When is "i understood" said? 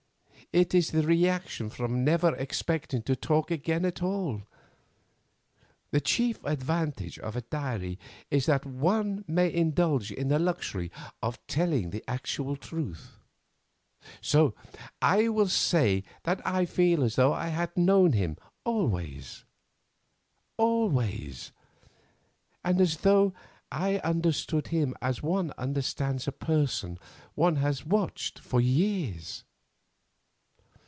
23.71-24.67